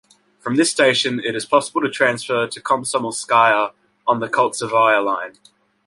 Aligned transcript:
From 0.39 0.55
this 0.55 0.71
station 0.71 1.19
it 1.19 1.35
is 1.35 1.45
possible 1.45 1.79
to 1.81 1.87
transfer 1.91 2.47
to 2.47 2.59
Komsomolskaya 2.59 3.73
on 4.07 4.19
the 4.19 4.27
Koltsevaya 4.29 5.05
Line. 5.05 5.35